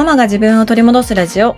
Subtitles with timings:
[0.00, 1.54] ママが自分を取り戻すラジオ。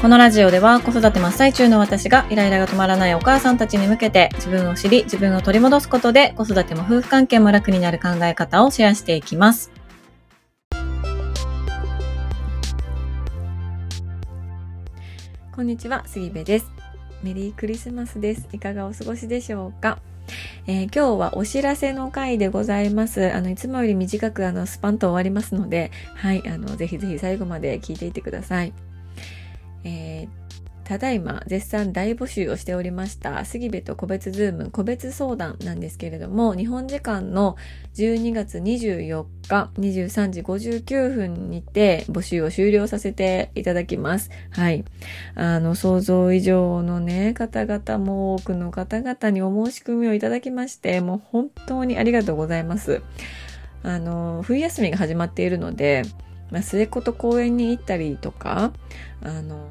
[0.00, 9.72] このラジオでは子育て真っ最中の私がイライラが止まらないお母さんたちに向けて自分を知り自分を取り戻すことで子育ても夫婦関係も楽になる考え方をシェアしていきます。
[15.52, 16.70] こんにちは、杉部です。
[17.24, 18.46] メリークリスマスです。
[18.52, 19.98] いかがお過ごしでしょうか？
[20.66, 23.32] えー、今日はお知らせの回でございます。
[23.32, 28.72] あの、いつもより短くあの、スパンと終わりますので、はい、あの、ぜひぜひ最後まで聞いていてください。
[29.84, 30.41] えー
[30.84, 37.56] ただいま絶賛大募集をしておりました杉部と個別ズーム個別相談なんですけれども日本時間の
[37.94, 44.30] 12月24日23時59分にて募集を終了させていただきます。
[44.50, 44.84] はい。
[45.34, 53.02] あの想像以上のね方々も多くの方々にお申し込みをいただきましてもう本当にありがとうございます。
[53.82, 56.02] あの冬休みが始まっているので
[56.52, 58.72] まあ、末っ子と公園に行ったりとか、
[59.22, 59.68] あの、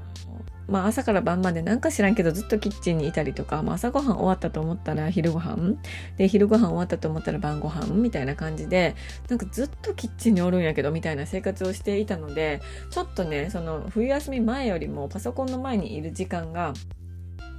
[0.68, 5.78] まあ朝から晩までなんか知らんけどずっとキッチンにいたりとか、まあ、朝ごはん終わったと思ったら昼ごはん
[6.18, 8.96] で昼ごはん終わったと思ったら晩ごはんみたいな感じで
[9.28, 16.74] なんかずっとキッチンにおるんやけどみたいな生活をしていたのでちょっとねその冬休み前よりもパソコンの前にいる時間が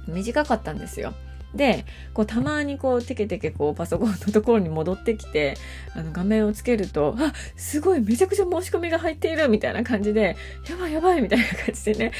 [0.07, 1.13] 短かったんですよ。
[1.55, 5.55] でこうたまにこうテケテケこうパソコンのところに戻ってきて
[5.95, 10.35] あの画面をつけるとあすごいめちゃくちゃ申し込みが入っているみたいな感じで
[10.69, 12.11] やばいやばいみたいな感じでね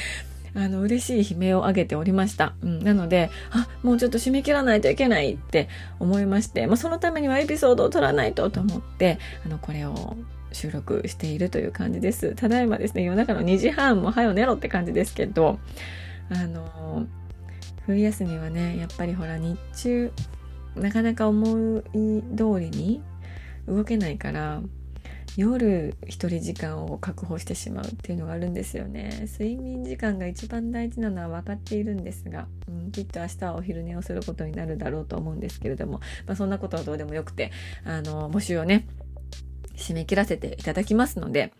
[0.56, 5.68] あの嬉しい悲鳴を上げておりました、うん、なのであもうちょっと締め切らないといけないって
[6.00, 10.16] 思いまして、まあ、そのためにはエピソードを取らないとと思ってあのこれを
[10.52, 12.36] 収録しているという感じです。
[12.36, 15.58] ただいまですね夜中の2時半も早よ寝ろって感じですけど
[16.30, 17.08] あの
[17.86, 20.12] 冬休みはねやっぱりほら日中
[20.76, 23.02] なかなか思い通りに
[23.68, 24.62] 動けないから
[25.36, 29.28] 夜一人時間を確保してしまうっていうのがあるんですよね。
[29.28, 37.52] 睡眠時間が一番大事なのは分かっているんですが、うん、きっと明日はお昼寝をすることになるだろうと思うんですけれども、まあ、そんなことはどうでもよくて
[37.84, 38.86] あの募集をね
[39.76, 41.52] 締め切らせていただきますので、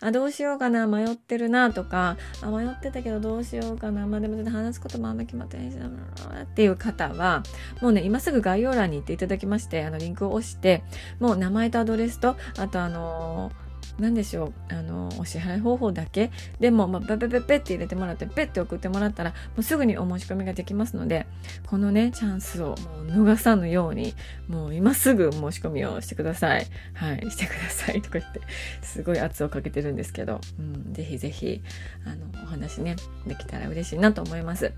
[0.00, 7.42] あ、どうしようかな、迷ってるなとか、あ、迷ってたけどどうしようかな、まあでもちょっと話すこともあんま決まってないしな、っていう方は、
[7.80, 10.82] もうね、今すぐ概要欄に行っていただきまして、あの、リンクを押して、
[11.20, 13.63] もう名前とアドレスと、あとあのー
[13.98, 14.52] 何でしょう。
[14.74, 21.26] あのお支払い方法だけでも、まあ、ペペペペって入れてもらってペッて送ってもらったらもうすぐにお申し込みができますので
[21.66, 24.14] このねチャンスをもう逃さぬように
[24.48, 26.66] もう今すぐ申し込みをしてください。
[26.94, 28.40] はいしてくださいとか言って
[28.82, 31.62] すごい圧をかけてるんですけど、うん、ぜひぜひ
[32.04, 34.72] あのお話ねできたら嬉しいなと思います。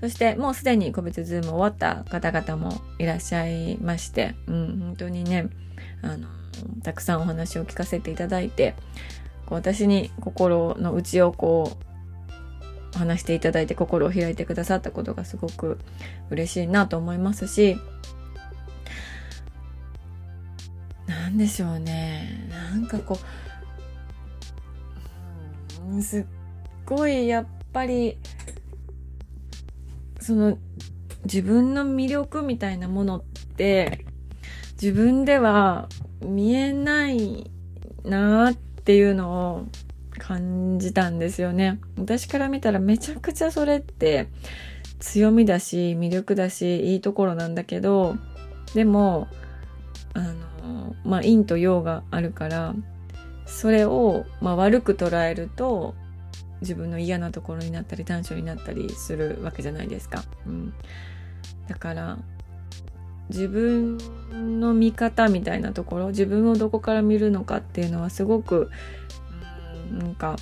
[0.00, 5.48] そしてもうすでに個別ズーム終わった方々もいらっしゃいまして、うん、本当にね
[6.02, 6.28] あの
[6.82, 8.74] たくさんお話を聞かせていただいて
[9.46, 11.76] こう私に心の内をこ
[12.94, 15.78] う話していただいて心を開いてくださったことがすごく
[16.30, 17.76] 嬉しいなと思いますし
[21.06, 22.48] 何でしょうね。
[22.50, 23.18] なんかこ
[25.94, 26.24] うすっ
[26.84, 28.18] ごいやっぱり
[30.20, 30.58] その
[31.24, 33.22] 自分の魅力みたいなものっ
[33.56, 34.04] て
[34.80, 35.88] 自分では
[36.20, 37.50] 見えない
[38.04, 39.66] なっていうのを
[40.18, 41.78] 感じたんですよね。
[41.98, 44.28] 私から見たらめちゃくちゃそれって
[44.98, 48.16] 強みだし魅力だしいいところなんだけど
[48.74, 49.28] でも
[50.14, 52.74] あのまあ陰と陽があるから
[53.46, 55.94] それを、まあ、悪く捉えると
[56.60, 60.24] 自分の嫌なところになったり短所になったりするわけじゃないですか。
[60.46, 60.74] うん、
[61.68, 62.18] だから
[63.28, 63.98] 自分
[64.66, 68.70] の見方みたいなところ自分をどこから見るのかっていうのはすごく
[69.92, 70.36] なんか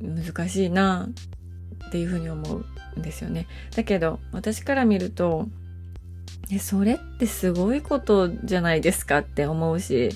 [0.00, 1.08] 難しいな
[1.88, 2.56] っていうふうに思
[2.96, 3.46] うんですよね。
[3.76, 5.46] だけど私から見ると
[6.58, 10.10] それってすごいことじゃないですかって思うし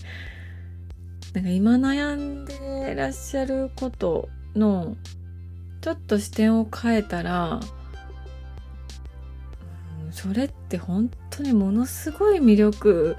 [1.33, 4.97] なんか今悩んでらっしゃることの
[5.81, 7.60] ちょっと視点を変えたら
[10.15, 13.16] それって本当にものすごい魅力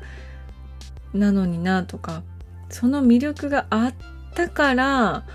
[1.14, 2.24] なのになとか
[2.70, 3.94] その魅力があっ
[4.34, 5.26] たから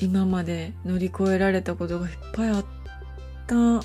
[0.00, 2.64] 今まで乗り越えられたことがいっぱいあっ
[3.48, 3.82] たは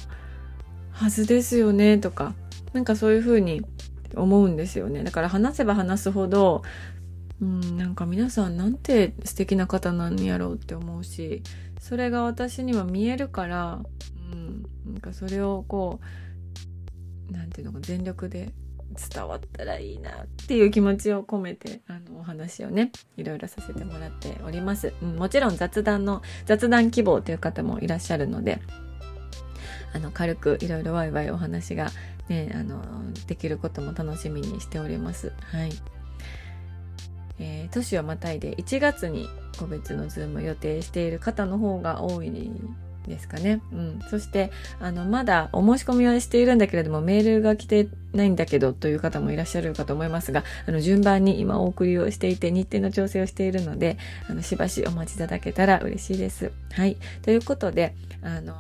[1.10, 2.36] ずですよねとか
[2.72, 3.66] なんかそういうふうに
[4.16, 5.04] 思うんですよね。
[5.04, 6.62] だから話せば話すほど
[7.42, 11.42] うんなんか皆さんなんて素敵な方なんやろうって思うし
[11.80, 13.80] それが私には見えるから、
[15.00, 16.02] なんかそれをこ
[17.30, 18.52] う何て言うのか全力で
[19.14, 24.94] 伝わったらいいなっていう気持ちを込めて、あの、お話をね、いろいろさせてもらっております。
[25.04, 28.60] うん、もちろん雑談の、雑談希望という方もいらっしゃるので、
[29.94, 31.92] あの、軽くいろいろワイワイお話が
[32.30, 32.82] ね、あの、
[33.28, 35.32] できることも楽しみにしております。
[35.52, 35.72] はい。
[37.38, 39.30] えー、年をまたいで1月に
[39.60, 42.32] 個別のズームを予定している方の方が多い
[43.08, 43.62] ですかね。
[43.72, 44.00] うん。
[44.10, 53.98] そして、あの、まだお申し込みはしているんだけれども、メールが来てないんだけどという方もいらっしゃるかと思いますが、あの、順番に今お送りをしていて、日程の調整をしているので、
[54.30, 56.52] あの、しばしお待ちいただけたら嬉しいです。
[56.74, 56.98] はい。
[57.22, 58.56] ということで、あの、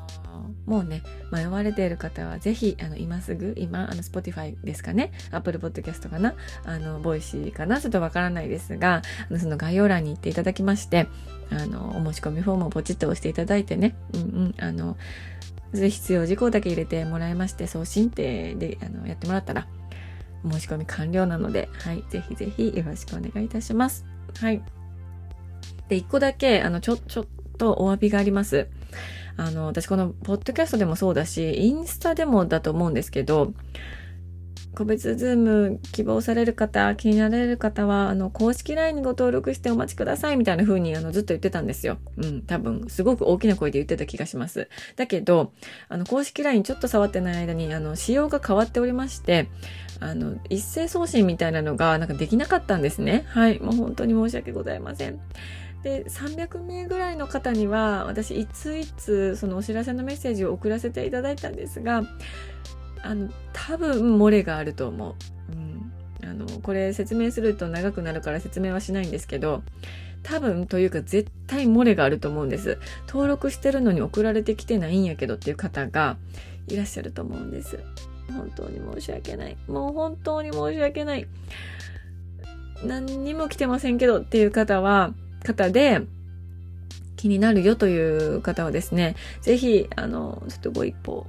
[0.65, 11.07] もうね、迷われている方はぜひ、あの、今すぐ、今、あの、Spotify ですかね、Apple Podcast かな、あの、 Voicy かな、ちょっとわからないですが、あの、その概要欄に行っていただきまして、
[11.51, 14.97] あの、お申し込みフォームをポチッと押していただいてね、うんうん、あの、
[15.73, 19.67] 必要事項だけ入れてもらいまして、送信ってで、あの、やってもらったら、
[20.49, 24.05] 申し込み完了なので、はい、ぜひぜひよろしくお願いいたします。
[24.39, 24.61] はい。
[25.89, 27.25] で、一個だけ、あの、ちょ、ちょっ
[27.57, 28.67] とお詫びがあります。
[29.37, 33.53] あの、私このポッドキャストでもそうだし、インスタでもだと思うんですけど、
[34.75, 41.97] 個別ズーム希望される方、気になられる方は、あの、公式 LINE にご登録してお待ちくださいみたいな風に、あの、ずっと言ってたんですよ。
[42.17, 44.69] うん、多分、すごく大きな声で言ってた気がします。
[44.95, 45.53] だけど、
[45.89, 49.49] あの、公式 LINE ちょっと触ってない間に、あの、仕様が変わっておりまして、
[49.99, 53.25] あの、一斉送信みたいなのが、なんかできなかったんですね。
[53.27, 53.59] はい。
[53.59, 55.19] もう本当に申し訳ございません。
[55.83, 62.03] で300名ぐらいの方には私いついつそのお知らせのメッセージを送らせていただいたんですが
[63.03, 65.15] あの多分漏れがあると思う、
[65.51, 69.63] うん、あのこれ説明すると長くなるから説明はしないんですけど
[70.23, 72.77] 多分というか絶対漏れがあると思うんです。
[73.07, 76.17] 登録してるのに送られてきてないんやけどっていう方が
[76.67, 77.79] いらっしゃると思うんです。
[78.33, 79.57] 本当に申し訳ない。
[79.67, 81.27] もう本当に申し訳ない。
[82.83, 85.13] 何にも来てませんけどっていう方は
[85.43, 86.01] 方で、
[87.15, 91.27] 気になるよという方はですね、ぜひ、あの、ちょっとご一報、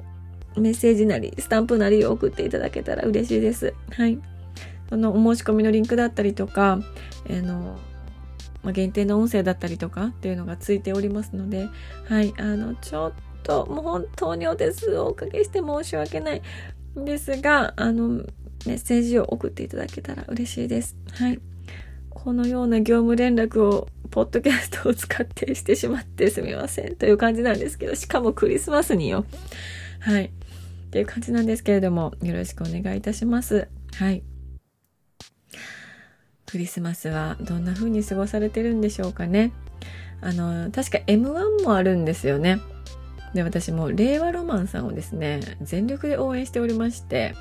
[0.56, 3.74] メッセージなり、スタンプなりを送っていただけたら嬉しいです。
[3.92, 4.18] はい。
[4.88, 6.80] そのお申し込みのリンクだったりとか、
[7.28, 7.78] あの、
[8.62, 11.68] まあ、限定の音声だったりとかっていうのがついておりますので、
[12.08, 13.12] はい、あの、ちょっ
[13.42, 16.42] と、もう本当にお手数をおかけして申し訳ない
[16.98, 18.24] んですが、あの、
[18.66, 20.96] メッセージを送っていただけたら嬉しいです。
[21.12, 21.40] はい。
[22.10, 29.24] このような業務連絡をポッドキャストを使ってしてしまってすみませんという感じなんですけど、しかもクリスマスによ。
[30.00, 30.30] はい。
[30.90, 33.68] っていう感じなんですけれども、よろしくお願いいたします。
[33.94, 34.24] はい。
[36.46, 39.52] クリスマスはどんな風に過ごされてるんでしょうかね。
[40.20, 42.58] あの、確か M1 もあるんですよね。
[43.34, 47.36] で、私も令和ロマンさんをですね、全力で応援しておりまして、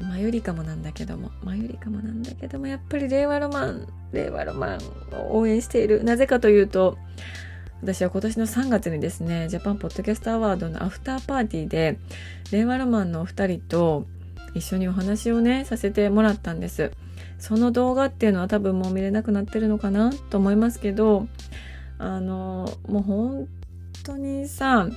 [0.00, 4.78] マユリカもなんだけども、マユリカもなんだけども、やっぱり令和ロマン、令和ロマン
[5.16, 6.04] を応援している。
[6.04, 6.96] なぜかというと、
[7.82, 11.98] 私は今年の3月にですね、ジャパンポッドキャストアワードのアフターパーティーで、
[12.52, 14.06] 令和ロマンのお二人と
[14.54, 16.92] 一緒にお話をね、させてもらったんです。
[17.40, 21.26] その動画っていうのは多分もう見れなくなってるのかなと思いますけど、
[21.98, 23.48] あの、もう本
[24.04, 24.90] 当にさ、あの、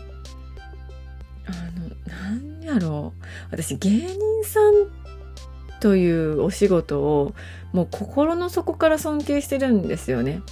[2.08, 3.24] なんやろう。
[3.50, 4.74] 私、芸人さん
[5.80, 7.34] というお仕事を、
[7.74, 10.44] もう心の底から尊敬してるんですよね。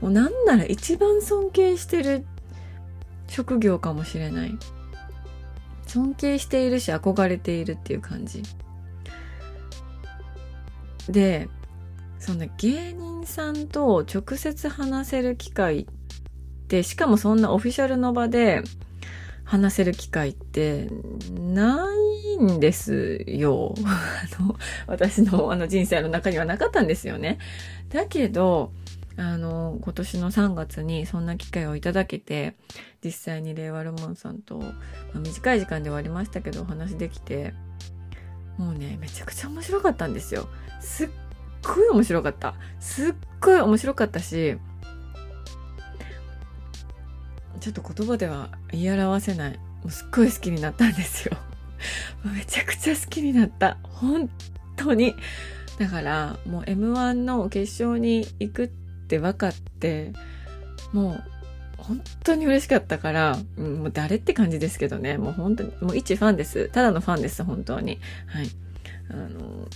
[0.00, 2.26] もうなんなら一番尊敬してる
[3.26, 4.58] 職業かもしれない。
[5.86, 8.42] 尊敬しているし憧れているっていう感じ。
[11.08, 11.48] で、
[12.18, 15.86] そんな芸人さんと直接話せる機会っ
[16.68, 18.62] て、しかもそんなオフィシャルの場で、
[19.48, 20.90] 話せる機会って
[21.32, 21.86] な
[22.36, 23.74] いんですよ。
[23.82, 24.56] あの、
[24.86, 27.38] 私のあの人生の中にはなかったんですよね。
[27.88, 28.72] だけど、
[29.18, 32.54] あの、今年の3月にそんな機会をいただけて、
[33.04, 34.66] 実際に令和ロマンさんと、ま
[35.16, 37.52] あ、短い時間ではありましたけど、お話できて、
[38.58, 40.48] もうね、めちゃくちゃ面白かったんですよ。
[40.80, 41.08] すっ
[41.64, 42.54] ごい面白かった。
[42.78, 44.56] すっごい面白かったし、
[47.58, 49.50] ちょっと言葉では言い表せない。
[49.52, 51.36] もうすっごい好きになったんですよ。
[52.24, 53.78] めちゃくちゃ好きになった。
[53.82, 54.30] 本
[54.76, 55.16] 当に。
[55.80, 60.12] だから、もう M1 の決勝に行くってって分かって、
[60.92, 61.24] もう
[61.78, 65.16] 本当に嬉しかったから、うん、もう誰って感じですけどね。
[65.16, 66.68] もう本当に、もう一ファンです。
[66.68, 67.98] ただのファンです、本当に。
[68.26, 68.50] はい。
[69.10, 69.66] あの、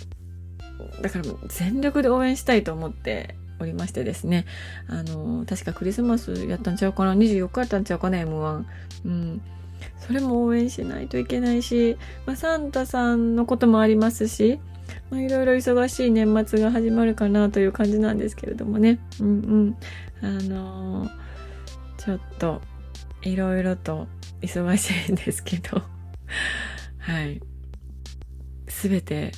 [1.00, 4.44] だからもう全力で応援したいと思っておりましてですね、
[4.88, 8.64] あの、確かクリスマスやったんちゃうかな ?24 日やったんちゃうかな ?M1。
[9.06, 9.40] うん。
[10.06, 11.96] それも応援しないといけないし、
[12.26, 14.60] まあ、サンタさんのこともありますし、
[15.10, 18.98] まあ、いろいろ忙しい年末が始まるかなという感じなんですけれどもね。
[19.20, 19.30] うんう
[19.64, 19.76] ん。
[20.22, 21.10] あのー、
[21.98, 22.60] ちょっと、
[23.22, 24.08] いろいろと
[24.40, 25.82] 忙しいんですけど、
[26.98, 27.40] はい。
[28.68, 29.32] すべて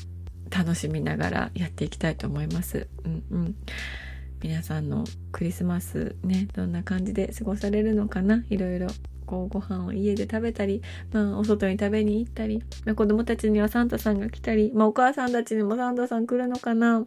[0.50, 2.88] 楽しみながらやっていきたいと思います。
[3.04, 3.54] うんうん。
[4.42, 8.44] 皆さんのクリスマスね、どんな感じで過ごされるのかな？
[8.50, 8.88] いろいろ
[9.26, 17.06] こうご飯を家で食べたり、まあお外に食べに行ったり、まあ、子供たちにはサンタさんが来たり、まあお母さんたちにもサンタさん来るのかな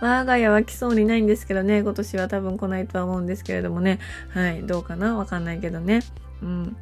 [0.00, 4.00] 我が家は来そうにないんですけどね、今年は多分来ないとは思うんですけれどもね。
[4.30, 5.16] はい、どうかな？
[5.16, 6.00] わかんないけどね。
[6.42, 6.76] うん。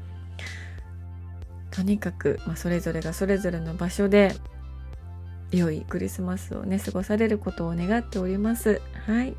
[1.70, 4.34] とにかく、まあ、それぞれがそれぞれの場所で
[5.50, 8.80] 良いクリスマスをね過ごされることを願っております。
[9.06, 9.34] はい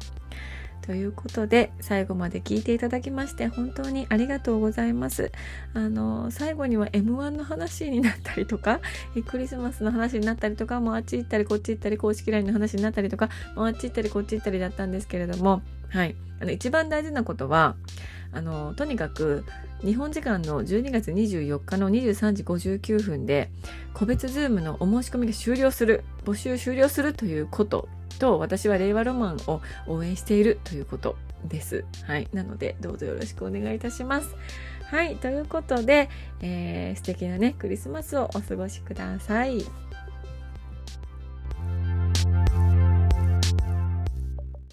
[0.85, 5.31] ということで、最後まで聞いていただきまして、本当にありがとうございます。
[5.73, 8.81] あの、最後には M1 の話になったりとか、
[9.27, 16.15] クリスマスの話になったりとか、もうあっち行ったりこっち行ったり、公式 LINE の話になったりとか、もうあっち行ったりこっち行ったりだったんですけれども、はい。
[16.41, 17.75] あの、一番大事なことは、
[18.33, 19.45] あの、とにかく、
[19.85, 23.49] 日本時間の12月24日の23時59分で、
[23.93, 27.87] 個別ズームのお申し込みが終了する、募集終了するということ
[28.19, 31.15] と、私は令和ロマンを応援しているということ
[31.45, 31.85] です。
[32.05, 32.27] はい。
[32.33, 34.35] なので、どうぞよろしくお願いいたします。
[34.85, 35.15] はい。
[35.17, 36.09] ということで、
[36.41, 39.63] えー、素敵なね、クリスマスをお過ごしください。